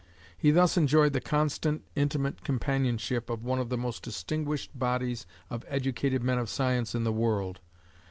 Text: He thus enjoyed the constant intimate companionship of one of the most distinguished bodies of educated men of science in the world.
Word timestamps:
He 0.35 0.49
thus 0.49 0.77
enjoyed 0.77 1.13
the 1.13 1.21
constant 1.21 1.83
intimate 1.95 2.43
companionship 2.43 3.29
of 3.29 3.43
one 3.43 3.59
of 3.59 3.69
the 3.69 3.77
most 3.77 4.01
distinguished 4.01 4.71
bodies 4.79 5.27
of 5.51 5.63
educated 5.67 6.23
men 6.23 6.39
of 6.39 6.49
science 6.49 6.95
in 6.95 7.03
the 7.03 7.13
world. 7.13 7.59